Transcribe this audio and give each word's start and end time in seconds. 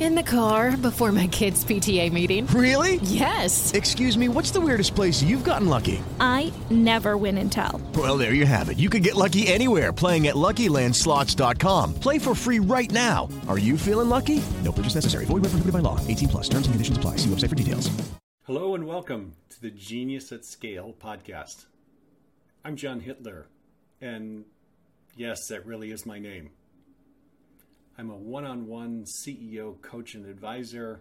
In 0.00 0.14
the 0.14 0.22
car 0.22 0.76
before 0.76 1.10
my 1.10 1.26
kids' 1.26 1.64
PTA 1.64 2.12
meeting. 2.12 2.46
Really? 2.48 2.96
Yes. 3.02 3.72
Excuse 3.74 4.16
me, 4.16 4.28
what's 4.28 4.52
the 4.52 4.60
weirdest 4.60 4.94
place 4.94 5.22
you've 5.22 5.42
gotten 5.42 5.68
lucky? 5.68 6.00
I 6.20 6.52
never 6.70 7.16
win 7.16 7.36
and 7.38 7.50
tell. 7.50 7.80
Well, 7.96 8.16
there 8.16 8.32
you 8.32 8.46
have 8.46 8.68
it. 8.68 8.78
You 8.78 8.90
can 8.90 9.02
get 9.02 9.16
lucky 9.16 9.48
anywhere 9.48 9.92
playing 9.92 10.28
at 10.28 10.36
LuckyLandSlots.com. 10.36 11.94
Play 11.94 12.20
for 12.20 12.36
free 12.36 12.60
right 12.60 12.92
now. 12.92 13.28
Are 13.48 13.58
you 13.58 13.76
feeling 13.76 14.08
lucky? 14.08 14.40
No 14.62 14.70
purchase 14.70 14.94
necessary. 14.94 15.24
Void 15.24 15.42
where 15.42 15.50
prohibited 15.50 15.72
by 15.72 15.80
law. 15.80 15.98
18 16.06 16.28
plus. 16.28 16.48
Terms 16.48 16.66
and 16.66 16.74
conditions 16.74 16.96
apply. 16.96 17.16
See 17.16 17.30
website 17.30 17.48
for 17.48 17.56
details. 17.56 17.90
Hello 18.44 18.76
and 18.76 18.86
welcome 18.86 19.34
to 19.50 19.60
the 19.60 19.70
Genius 19.70 20.30
at 20.30 20.44
Scale 20.44 20.94
podcast. 21.02 21.66
I'm 22.64 22.76
John 22.76 23.00
Hittler, 23.00 23.44
and 24.00 24.44
yes, 25.16 25.48
that 25.48 25.66
really 25.66 25.90
is 25.90 26.06
my 26.06 26.18
name. 26.18 26.50
I'm 28.00 28.10
a 28.10 28.16
one 28.16 28.44
on 28.44 28.68
one 28.68 29.02
CEO, 29.02 29.80
coach, 29.82 30.14
and 30.14 30.24
advisor. 30.24 31.00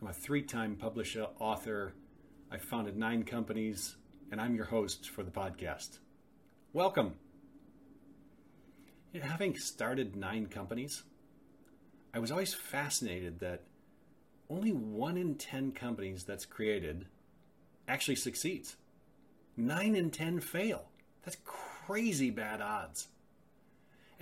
I'm 0.00 0.08
a 0.08 0.12
three 0.14 0.40
time 0.40 0.74
publisher, 0.74 1.26
author. 1.38 1.92
I 2.50 2.56
founded 2.56 2.96
nine 2.96 3.24
companies, 3.24 3.96
and 4.30 4.40
I'm 4.40 4.54
your 4.54 4.64
host 4.64 5.10
for 5.10 5.22
the 5.22 5.30
podcast. 5.30 5.98
Welcome. 6.72 7.16
Having 9.20 9.58
started 9.58 10.16
nine 10.16 10.46
companies, 10.46 11.02
I 12.14 12.20
was 12.20 12.30
always 12.30 12.54
fascinated 12.54 13.40
that 13.40 13.64
only 14.48 14.72
one 14.72 15.18
in 15.18 15.34
10 15.34 15.72
companies 15.72 16.24
that's 16.24 16.46
created 16.46 17.04
actually 17.86 18.16
succeeds. 18.16 18.76
Nine 19.58 19.94
in 19.94 20.10
10 20.10 20.40
fail. 20.40 20.86
That's 21.22 21.36
crazy 21.44 22.30
bad 22.30 22.62
odds. 22.62 23.08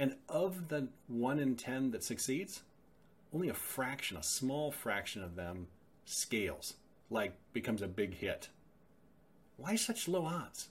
And 0.00 0.14
of 0.30 0.68
the 0.68 0.88
one 1.08 1.38
in 1.38 1.56
10 1.56 1.90
that 1.90 2.02
succeeds, 2.02 2.62
only 3.34 3.50
a 3.50 3.54
fraction, 3.54 4.16
a 4.16 4.22
small 4.22 4.72
fraction 4.72 5.22
of 5.22 5.36
them 5.36 5.66
scales, 6.06 6.76
like 7.10 7.34
becomes 7.52 7.82
a 7.82 7.86
big 7.86 8.14
hit. 8.14 8.48
Why 9.58 9.76
such 9.76 10.08
low 10.08 10.24
odds? 10.24 10.70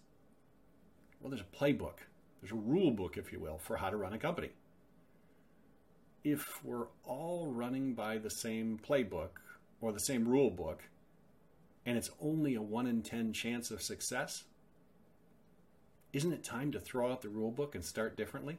Well, 1.21 1.29
there's 1.29 1.43
a 1.43 1.55
playbook, 1.55 1.97
there's 2.41 2.51
a 2.51 2.55
rule 2.55 2.89
book, 2.89 3.17
if 3.17 3.31
you 3.31 3.39
will, 3.39 3.59
for 3.59 3.77
how 3.77 3.91
to 3.91 3.97
run 3.97 4.13
a 4.13 4.17
company. 4.17 4.49
If 6.23 6.65
we're 6.65 6.87
all 7.03 7.51
running 7.51 7.93
by 7.93 8.17
the 8.17 8.31
same 8.31 8.79
playbook 8.83 9.29
or 9.79 9.91
the 9.91 9.99
same 9.99 10.27
rule 10.27 10.49
book, 10.49 10.81
and 11.85 11.99
it's 11.99 12.09
only 12.19 12.55
a 12.55 12.63
1 12.63 12.87
in 12.87 13.03
10 13.03 13.33
chance 13.33 13.69
of 13.69 13.83
success, 13.83 14.45
isn't 16.13 16.33
it 16.33 16.43
time 16.43 16.71
to 16.71 16.79
throw 16.79 17.11
out 17.11 17.21
the 17.21 17.29
rule 17.29 17.51
book 17.51 17.75
and 17.75 17.85
start 17.85 18.17
differently? 18.17 18.57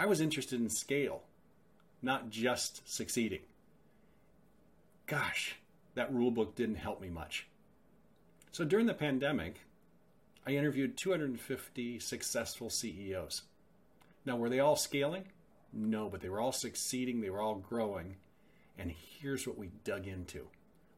I 0.00 0.06
was 0.06 0.22
interested 0.22 0.58
in 0.58 0.70
scale, 0.70 1.24
not 2.00 2.30
just 2.30 2.90
succeeding. 2.90 3.40
Gosh, 5.06 5.56
that 5.94 6.10
rule 6.10 6.30
book 6.30 6.54
didn't 6.56 6.76
help 6.76 7.02
me 7.02 7.10
much. 7.10 7.46
So 8.50 8.64
during 8.64 8.86
the 8.86 8.94
pandemic, 8.94 9.60
I 10.46 10.52
interviewed 10.52 10.96
250 10.96 11.98
successful 11.98 12.70
CEOs. 12.70 13.42
Now, 14.24 14.38
were 14.38 14.48
they 14.48 14.60
all 14.60 14.74
scaling? 14.74 15.24
No, 15.70 16.08
but 16.08 16.22
they 16.22 16.30
were 16.30 16.40
all 16.40 16.52
succeeding, 16.52 17.20
they 17.20 17.28
were 17.28 17.42
all 17.42 17.56
growing. 17.56 18.16
And 18.78 18.90
here's 19.20 19.46
what 19.46 19.58
we 19.58 19.68
dug 19.84 20.06
into 20.06 20.46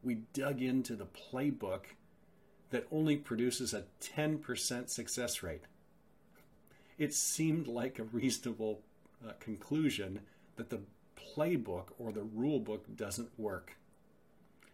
we 0.01 0.19
dug 0.31 0.61
into 0.61 0.95
the 0.95 1.07
playbook 1.07 1.81
that 2.69 2.87
only 2.89 3.17
produces 3.17 3.73
a 3.73 3.83
10% 4.01 4.89
success 4.89 5.43
rate. 5.43 5.63
It 6.97 7.13
seemed 7.13 7.67
like 7.67 7.99
a 7.99 8.03
reasonable 8.03 8.79
uh, 9.27 9.31
conclusion 9.39 10.19
that 10.55 10.69
the 10.69 10.79
playbook 11.15 11.87
or 11.97 12.11
the 12.11 12.23
rule 12.23 12.59
book 12.59 12.85
doesn't 12.95 13.29
work. 13.37 13.77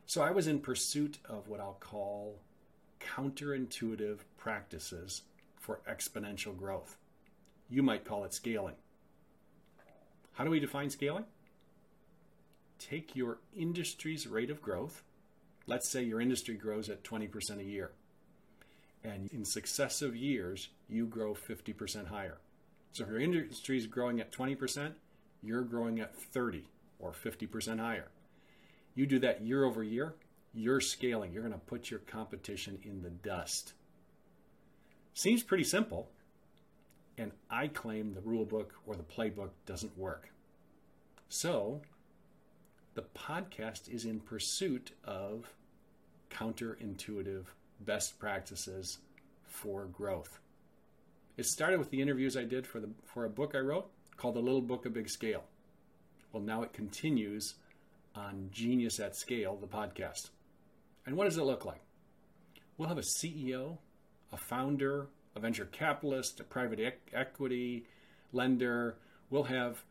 So 0.05 0.21
I 0.21 0.31
was 0.31 0.47
in 0.47 0.59
pursuit 0.59 1.19
of 1.25 1.47
what 1.47 1.59
I'll 1.59 1.77
call 1.79 2.39
counterintuitive 2.99 4.19
practices 4.37 5.21
for 5.55 5.81
exponential 5.89 6.57
growth. 6.57 6.97
You 7.69 7.83
might 7.83 8.05
call 8.05 8.23
it 8.23 8.33
scaling. 8.33 8.75
How 10.33 10.43
do 10.43 10.49
we 10.49 10.59
define 10.59 10.89
scaling? 10.89 11.25
Take 12.79 13.15
your 13.15 13.39
industry's 13.55 14.25
rate 14.25 14.49
of 14.49 14.61
growth. 14.61 15.03
Let's 15.67 15.87
say 15.87 16.01
your 16.01 16.21
industry 16.21 16.55
grows 16.55 16.89
at 16.89 17.03
20% 17.03 17.59
a 17.59 17.63
year. 17.63 17.91
And 19.03 19.29
in 19.31 19.45
successive 19.45 20.15
years, 20.15 20.69
you 20.89 21.05
grow 21.05 21.33
50% 21.33 22.07
higher. 22.07 22.37
So 22.91 23.03
if 23.03 23.09
your 23.09 23.19
industry 23.19 23.77
is 23.77 23.87
growing 23.87 24.19
at 24.19 24.31
20%, 24.31 24.93
you're 25.41 25.61
growing 25.61 25.99
at 25.99 26.15
30 26.15 26.65
or 26.99 27.11
50% 27.11 27.79
higher. 27.79 28.07
You 28.95 29.05
do 29.05 29.19
that 29.19 29.41
year 29.41 29.63
over 29.63 29.83
year, 29.83 30.15
you're 30.53 30.81
scaling. 30.81 31.31
You're 31.31 31.43
going 31.43 31.53
to 31.53 31.59
put 31.59 31.89
your 31.89 31.99
competition 32.01 32.79
in 32.83 33.01
the 33.01 33.09
dust. 33.09 33.73
Seems 35.13 35.43
pretty 35.43 35.63
simple. 35.63 36.09
And 37.17 37.31
I 37.49 37.67
claim 37.67 38.13
the 38.13 38.21
rule 38.21 38.45
book 38.45 38.73
or 38.85 38.95
the 38.95 39.03
playbook 39.03 39.49
doesn't 39.65 39.97
work. 39.97 40.29
So, 41.27 41.81
the 42.95 43.03
podcast 43.15 43.93
is 43.93 44.05
in 44.05 44.19
pursuit 44.19 44.91
of 45.03 45.53
counterintuitive 46.31 47.45
best 47.81 48.17
practices 48.19 48.99
for 49.45 49.85
growth. 49.85 50.39
It 51.39 51.45
started 51.45 51.79
with 51.79 51.89
the 51.89 52.01
interviews 52.01 52.35
I 52.35 52.43
did 52.43 52.67
for 52.67 52.81
the 52.81 52.89
for 53.05 53.23
a 53.23 53.29
book 53.29 53.55
I 53.55 53.59
wrote 53.59 53.89
called 54.17 54.35
The 54.35 54.41
Little 54.41 54.59
Book 54.59 54.85
of 54.85 54.93
Big 54.93 55.09
Scale. 55.09 55.45
Well, 56.33 56.43
now 56.43 56.63
it 56.63 56.73
continues 56.73 57.53
on 58.13 58.49
Genius 58.51 58.99
at 58.99 59.15
Scale, 59.15 59.55
the 59.55 59.65
podcast. 59.65 60.31
And 61.05 61.15
what 61.15 61.23
does 61.23 61.37
it 61.37 61.43
look 61.43 61.63
like? 61.63 61.79
We'll 62.77 62.89
have 62.89 62.97
a 62.97 63.03
CEO, 63.23 63.77
a 64.33 64.37
founder, 64.37 65.07
a 65.33 65.39
venture 65.39 65.63
capitalist, 65.63 66.41
a 66.41 66.43
private 66.43 66.81
e- 66.81 67.13
equity 67.13 67.85
lender. 68.33 68.97
We'll 69.29 69.43
have 69.43 69.81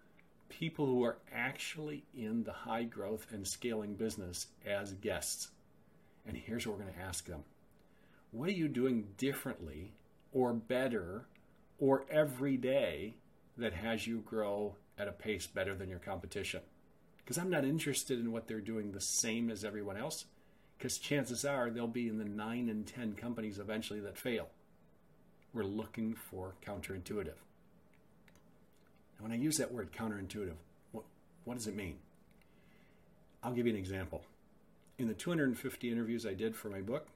people 0.50 0.84
who 0.84 1.02
are 1.02 1.16
actually 1.34 2.04
in 2.14 2.44
the 2.44 2.52
high 2.52 2.84
growth 2.84 3.26
and 3.32 3.48
scaling 3.48 3.94
business 3.94 4.48
as 4.66 4.92
guests. 4.92 5.48
And 6.26 6.36
here's 6.36 6.66
what 6.66 6.76
we're 6.76 6.82
going 6.82 6.94
to 6.94 7.00
ask 7.00 7.24
them 7.24 7.44
What 8.32 8.50
are 8.50 8.52
you 8.52 8.68
doing 8.68 9.06
differently 9.16 9.94
or 10.34 10.52
better 10.52 11.24
or 11.78 12.04
every 12.10 12.56
day 12.56 13.14
that 13.56 13.72
has 13.72 14.06
you 14.06 14.18
grow 14.18 14.76
at 14.98 15.08
a 15.08 15.12
pace 15.12 15.46
better 15.46 15.74
than 15.74 15.88
your 15.88 15.98
competition? 15.98 16.60
Because 17.18 17.38
I'm 17.38 17.50
not 17.50 17.64
interested 17.64 18.18
in 18.18 18.32
what 18.32 18.48
they're 18.48 18.60
doing 18.60 18.92
the 18.92 19.00
same 19.00 19.50
as 19.50 19.64
everyone 19.64 19.96
else, 19.96 20.24
because 20.76 20.98
chances 20.98 21.44
are 21.44 21.70
they'll 21.70 21.86
be 21.86 22.08
in 22.08 22.18
the 22.18 22.24
9 22.24 22.68
and 22.68 22.86
10 22.86 23.14
companies 23.14 23.58
eventually 23.58 24.00
that 24.00 24.16
fail. 24.16 24.48
We're 25.52 25.64
looking 25.64 26.14
for 26.14 26.54
counterintuitive. 26.66 27.34
And 29.18 29.20
when 29.20 29.32
I 29.32 29.36
use 29.36 29.56
that 29.58 29.72
word 29.72 29.92
counterintuitive, 29.92 30.56
what, 30.92 31.04
what 31.44 31.56
does 31.56 31.66
it 31.66 31.76
mean? 31.76 31.96
I'll 33.42 33.52
give 33.52 33.66
you 33.66 33.72
an 33.72 33.78
example. 33.78 34.22
In 34.98 35.08
the 35.08 35.14
250 35.14 35.90
interviews 35.90 36.26
I 36.26 36.34
did 36.34 36.56
for 36.56 36.68
my 36.68 36.80
book, 36.80 37.08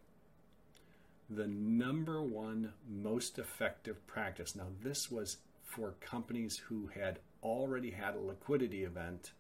the 1.35 1.47
number 1.47 2.23
one 2.23 2.73
most 2.89 3.39
effective 3.39 4.07
practice. 4.07 4.55
Now, 4.55 4.69
this 4.83 5.11
was 5.11 5.39
for 5.65 5.95
companies 6.01 6.59
who 6.59 6.89
had 6.95 7.19
already 7.43 7.91
had 7.91 8.15
a 8.15 8.21
liquidity 8.21 8.85
event. 8.85 9.33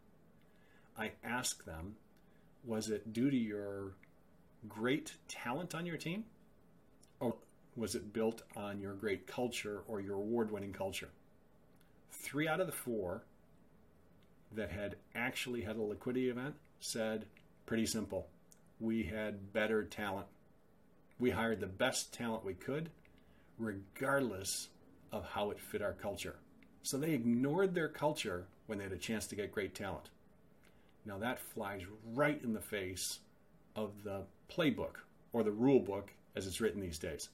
I 0.96 1.12
asked 1.22 1.66
them, 1.66 1.96
was 2.64 2.88
it 2.88 3.12
due 3.12 3.30
to 3.30 3.36
your 3.36 3.94
great 4.68 5.14
talent 5.28 5.74
on 5.74 5.86
your 5.86 5.96
team? 5.96 6.24
Or 7.20 7.36
was 7.76 7.94
it 7.94 8.12
built 8.12 8.42
on 8.56 8.80
your 8.80 8.94
great 8.94 9.26
culture 9.26 9.82
or 9.86 10.00
your 10.00 10.16
award 10.16 10.50
winning 10.50 10.72
culture? 10.72 11.10
Three 12.10 12.48
out 12.48 12.60
of 12.60 12.66
the 12.66 12.72
four 12.72 13.24
that 14.54 14.70
had 14.70 14.96
actually 15.14 15.62
had 15.62 15.76
a 15.76 15.82
liquidity 15.82 16.28
event 16.28 16.54
said, 16.80 17.26
pretty 17.66 17.86
simple, 17.86 18.28
we 18.80 19.04
had 19.04 19.52
better 19.52 19.84
talent. 19.84 20.26
We 21.18 21.30
hired 21.30 21.60
the 21.60 21.66
best 21.66 22.12
talent 22.12 22.44
we 22.44 22.54
could, 22.54 22.90
regardless 23.58 24.68
of 25.12 25.24
how 25.24 25.50
it 25.50 25.60
fit 25.60 25.82
our 25.82 25.92
culture. 25.92 26.36
So 26.82 26.98
they 26.98 27.12
ignored 27.12 27.74
their 27.74 27.88
culture 27.88 28.46
when 28.66 28.78
they 28.78 28.84
had 28.84 28.92
a 28.92 28.98
chance 28.98 29.26
to 29.28 29.36
get 29.36 29.52
great 29.52 29.74
talent. 29.74 30.10
Now 31.04 31.18
that 31.18 31.38
flies 31.38 31.82
right 32.14 32.42
in 32.42 32.52
the 32.52 32.60
face 32.60 33.20
of 33.76 33.90
the 34.04 34.22
playbook 34.50 34.96
or 35.32 35.42
the 35.42 35.50
rule 35.50 35.80
book 35.80 36.12
as 36.36 36.46
it's 36.46 36.60
written 36.60 36.80
these 36.80 36.98
days. 36.98 37.28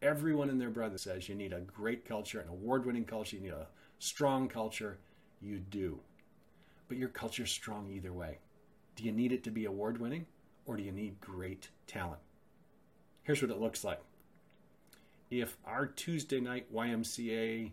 Everyone 0.00 0.50
and 0.50 0.60
their 0.60 0.70
brother 0.70 0.98
says 0.98 1.28
you 1.28 1.34
need 1.34 1.52
a 1.52 1.60
great 1.60 2.04
culture, 2.04 2.40
an 2.40 2.48
award 2.48 2.84
winning 2.84 3.04
culture, 3.04 3.36
you 3.36 3.42
need 3.42 3.52
a 3.52 3.68
strong 3.98 4.48
culture. 4.48 4.98
You 5.40 5.58
do. 5.58 5.98
But 6.88 6.98
your 6.98 7.08
culture's 7.08 7.50
strong 7.50 7.90
either 7.90 8.12
way. 8.12 8.38
Do 8.96 9.04
you 9.04 9.12
need 9.12 9.32
it 9.32 9.44
to 9.44 9.50
be 9.50 9.64
award 9.64 10.00
winning 10.00 10.26
or 10.66 10.76
do 10.76 10.82
you 10.82 10.92
need 10.92 11.20
great 11.20 11.68
talent? 11.86 12.20
Here's 13.22 13.40
what 13.40 13.50
it 13.50 13.60
looks 13.60 13.84
like. 13.84 14.00
If 15.30 15.56
our 15.64 15.86
Tuesday 15.86 16.40
night 16.40 16.72
YMCA 16.74 17.70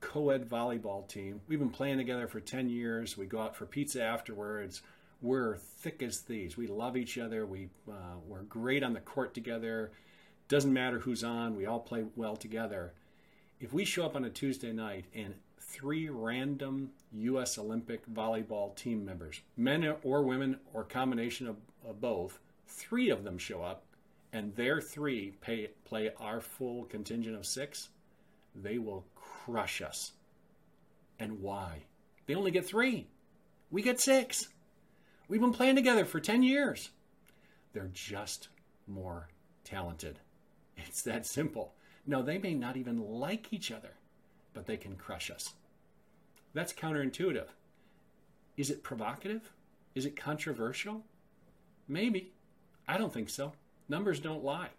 co 0.00 0.30
ed 0.30 0.48
volleyball 0.48 1.08
team, 1.08 1.40
we've 1.48 1.58
been 1.58 1.70
playing 1.70 1.98
together 1.98 2.28
for 2.28 2.40
10 2.40 2.68
years, 2.68 3.16
we 3.16 3.26
go 3.26 3.40
out 3.40 3.56
for 3.56 3.64
pizza 3.64 4.02
afterwards, 4.02 4.82
we're 5.22 5.56
thick 5.56 6.02
as 6.02 6.18
thieves. 6.18 6.56
We 6.56 6.66
love 6.66 6.96
each 6.96 7.16
other, 7.16 7.46
we, 7.46 7.68
uh, 7.88 8.16
we're 8.26 8.42
great 8.42 8.82
on 8.82 8.92
the 8.92 9.00
court 9.00 9.32
together. 9.32 9.92
Doesn't 10.48 10.72
matter 10.72 10.98
who's 10.98 11.24
on, 11.24 11.56
we 11.56 11.64
all 11.64 11.80
play 11.80 12.04
well 12.14 12.36
together. 12.36 12.92
If 13.58 13.72
we 13.72 13.84
show 13.84 14.04
up 14.04 14.16
on 14.16 14.24
a 14.24 14.30
Tuesday 14.30 14.72
night 14.72 15.06
and 15.14 15.34
three 15.58 16.10
random 16.10 16.90
U.S. 17.12 17.56
Olympic 17.56 18.06
volleyball 18.12 18.76
team 18.76 19.04
members, 19.04 19.40
men 19.56 19.94
or 20.02 20.22
women 20.22 20.58
or 20.74 20.84
combination 20.84 21.46
of, 21.46 21.56
of 21.88 22.00
both, 22.00 22.38
three 22.66 23.08
of 23.08 23.24
them 23.24 23.38
show 23.38 23.62
up 23.62 23.84
and 24.32 24.54
their 24.56 24.80
three 24.80 25.34
pay, 25.40 25.68
play 25.84 26.10
our 26.18 26.40
full 26.40 26.84
contingent 26.84 27.36
of 27.36 27.46
six, 27.46 27.90
they 28.54 28.78
will 28.78 29.04
crush 29.14 29.82
us. 29.82 30.12
And 31.18 31.40
why? 31.40 31.84
They 32.26 32.34
only 32.34 32.50
get 32.50 32.66
three. 32.66 33.08
We 33.70 33.82
get 33.82 34.00
six. 34.00 34.48
We've 35.28 35.40
been 35.40 35.52
playing 35.52 35.76
together 35.76 36.04
for 36.04 36.20
10 36.20 36.42
years. 36.42 36.90
They're 37.72 37.90
just 37.92 38.48
more 38.86 39.28
talented. 39.64 40.18
It's 40.74 41.02
that 41.02 41.26
simple. 41.26 41.74
No, 42.06 42.22
they 42.22 42.38
may 42.38 42.54
not 42.54 42.78
even 42.78 42.98
like 42.98 43.52
each 43.52 43.70
other, 43.70 43.90
but 44.54 44.66
they 44.66 44.78
can 44.78 44.96
crush 44.96 45.30
us. 45.30 45.52
That's 46.54 46.72
counterintuitive. 46.72 47.48
Is 48.56 48.70
it 48.70 48.82
provocative? 48.82 49.52
Is 49.94 50.06
it 50.06 50.16
controversial? 50.16 51.02
Maybe. 51.86 52.32
I 52.88 52.96
don't 52.96 53.12
think 53.12 53.28
so. 53.28 53.52
Numbers 53.92 54.20
don't 54.20 54.42
lie. 54.42 54.70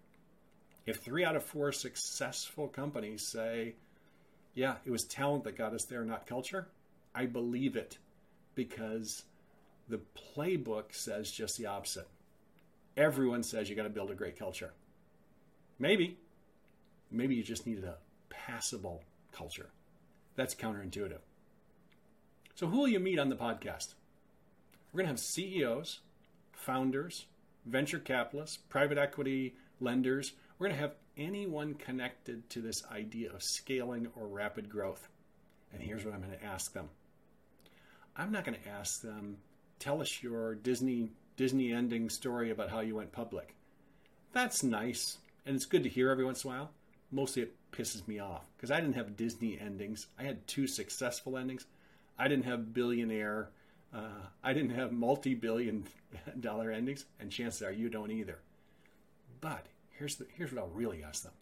If 0.88 1.04
three 1.04 1.24
out 1.24 1.36
of 1.36 1.44
four 1.44 1.72
successful 1.72 2.68
companies 2.68 3.22
say, 3.22 3.76
yeah, 4.56 4.78
it 4.86 4.90
was 4.90 5.04
talent 5.04 5.44
that 5.44 5.56
got 5.56 5.72
us 5.72 5.86
there, 5.86 6.04
not 6.04 6.26
culture, 6.26 6.68
I 7.14 7.28
believe 7.28 7.76
it 7.76 8.00
because 8.56 9.22
the 9.88 10.00
playbook 10.36 10.96
says 10.96 11.30
just 11.30 11.60
the 11.60 11.68
opposite. 11.68 12.08
Everyone 12.98 13.44
says 13.44 13.70
you 13.70 13.76
got 13.76 13.84
to 13.84 13.90
build 13.92 14.10
a 14.10 14.16
great 14.16 14.36
culture. 14.36 14.74
Maybe. 15.78 16.18
Maybe 17.12 17.36
you 17.36 17.44
just 17.44 17.68
needed 17.68 17.84
a 17.84 17.98
passable 18.32 19.04
culture. 19.32 19.70
That's 20.36 20.56
counterintuitive. 20.56 21.22
So, 22.56 22.66
who 22.66 22.80
will 22.80 22.88
you 22.88 23.00
meet 23.00 23.20
on 23.20 23.30
the 23.30 23.36
podcast? 23.36 23.94
We're 24.92 25.04
going 25.04 25.06
to 25.06 25.12
have 25.12 25.20
CEOs, 25.20 26.00
founders, 26.52 27.28
venture 27.66 28.00
capitalists, 28.00 28.58
private 28.58 28.98
equity 28.98 29.56
lenders. 29.80 30.34
We're 30.58 30.68
going 30.68 30.78
to 30.78 30.82
have 30.82 30.96
anyone 31.18 31.74
connected 31.76 32.50
to 32.52 32.62
this 32.62 32.84
idea 32.92 33.32
of 33.32 33.44
scaling 33.44 34.08
or 34.16 34.28
rapid 34.28 34.70
growth. 34.70 35.08
And 35.72 35.82
here's 35.82 36.06
what 36.06 36.14
I'm 36.14 36.22
going 36.22 36.38
to 36.38 36.46
ask 36.46 36.74
them 36.74 36.90
I'm 38.16 38.32
not 38.32 38.46
going 38.46 38.58
to 38.60 38.70
ask 38.70 39.02
them, 39.02 39.38
tell 39.80 40.02
us 40.02 40.22
your 40.22 40.56
Disney 40.56 41.12
Disney 41.36 41.74
ending 41.74 42.10
story 42.10 42.52
about 42.52 42.70
how 42.70 42.82
you 42.82 42.96
went 42.96 43.12
public. 43.12 43.56
That's 44.34 44.64
nice, 44.64 45.18
and 45.46 45.56
it's 45.56 45.66
good 45.66 45.84
to 45.84 45.90
hear 45.90 46.12
every 46.12 46.26
once 46.26 46.44
in 46.44 46.52
a 46.52 46.54
while. 46.54 46.72
Mostly 47.12 47.44
it 47.44 47.56
pisses 47.72 48.08
me 48.08 48.20
off 48.20 48.44
because 48.56 48.72
I 48.72 48.80
didn't 48.80 48.96
have 48.96 49.18
Disney 49.18 49.60
endings. 49.60 50.08
I 50.18 50.24
had 50.24 50.48
two 50.48 50.68
successful 50.68 51.38
endings. 51.38 51.66
I 52.18 52.28
didn't 52.28 52.46
have 52.46 52.74
billionaire. 52.74 53.50
Uh, 53.94 54.28
I 54.44 54.54
didn't 54.54 54.72
have 54.72 54.92
multi-billion 54.92 55.86
dollar 56.40 56.72
endings, 56.72 57.06
and 57.20 57.32
chances 57.32 57.62
are 57.62 57.72
you 57.72 57.90
don't 57.90 58.12
either. 58.12 58.40
But 59.42 59.68
here's 59.92 60.16
the 60.16 60.26
here's 60.36 60.52
what 60.52 60.62
I'll 60.62 60.70
really 60.70 61.04
ask 61.04 61.24
them: 61.24 61.34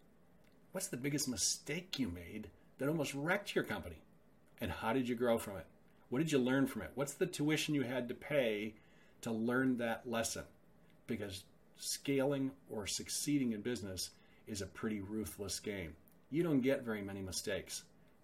What's 0.72 0.88
the 0.88 0.96
biggest 0.96 1.28
mistake 1.28 1.98
you 1.98 2.08
made 2.08 2.48
that 2.78 2.88
almost 2.88 3.14
wrecked 3.14 3.54
your 3.54 3.64
company, 3.64 4.02
and 4.60 4.70
how 4.70 4.92
did 4.92 5.08
you 5.08 5.14
grow 5.14 5.38
from 5.38 5.56
it? 5.56 5.66
What 6.10 6.18
did 6.18 6.32
you 6.32 6.38
learn 6.38 6.66
from 6.66 6.82
it? 6.82 6.90
What's 6.94 7.14
the 7.14 7.26
tuition 7.26 7.74
you 7.74 7.82
had 7.82 8.08
to 8.08 8.14
pay 8.14 8.74
to 9.22 9.32
learn 9.32 9.78
that 9.78 10.08
lesson? 10.08 10.44
Because 11.06 11.44
scaling 11.78 12.50
or 12.70 12.86
succeeding 12.86 13.52
in 13.52 13.62
business 13.62 14.10
is 14.46 14.60
a 14.60 14.66
pretty 14.66 15.00
ruthless 15.00 15.58
game. 15.58 15.94
You 16.30 16.42
don't 16.42 16.60
get 16.60 16.84
very 16.84 17.02
many 17.02 17.22
mistakes 17.22 17.82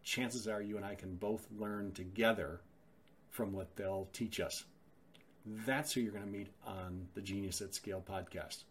chances 0.08 0.48
are 0.48 0.62
you 0.62 0.76
and 0.76 0.86
I 0.86 0.94
can 0.94 1.16
both 1.16 1.46
learn 1.58 1.92
together 1.92 2.60
from 3.30 3.52
what 3.52 3.75
they'll 3.76 4.08
teach 4.12 4.40
us. 4.40 4.64
That's 5.66 5.92
who 5.92 6.00
you're 6.00 6.12
going 6.12 6.25
to 6.25 6.30
meet 6.30 6.48
on 6.66 7.08
the 7.14 7.20
Genius 7.20 7.60
at 7.60 7.75
Scale 7.75 8.02
podcast. 8.06 8.64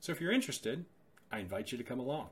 So 0.00 0.12
if 0.12 0.20
you're 0.20 0.32
interested, 0.32 0.84
I 1.30 1.38
invite 1.38 1.72
you 1.72 1.78
to 1.78 1.84
come 1.84 2.00
along. 2.00 2.28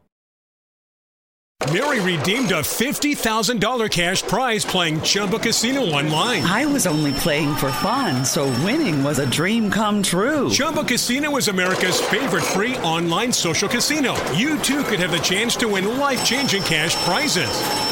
Mary 1.72 2.00
redeemed 2.00 2.50
a 2.50 2.60
$50,000 2.60 3.90
cash 3.90 4.22
prize 4.24 4.64
playing 4.64 5.00
Chumba 5.02 5.38
Casino 5.38 5.82
online. 5.82 6.42
I 6.42 6.66
was 6.66 6.86
only 6.86 7.12
playing 7.12 7.54
for 7.54 7.70
fun, 7.70 8.24
so 8.24 8.46
winning 8.64 9.04
was 9.04 9.20
a 9.20 9.30
dream 9.30 9.70
come 9.70 10.02
true. 10.02 10.50
Chumba 10.50 10.82
Casino 10.82 11.36
is 11.36 11.48
America's 11.48 12.00
favorite 12.00 12.42
free 12.42 12.76
online 12.78 13.32
social 13.32 13.68
casino. 13.68 14.16
You 14.32 14.58
too 14.58 14.82
could 14.84 14.98
have 14.98 15.12
the 15.12 15.18
chance 15.18 15.54
to 15.56 15.68
win 15.68 15.98
life 15.98 16.24
changing 16.26 16.62
cash 16.64 16.96
prizes. 17.04 17.91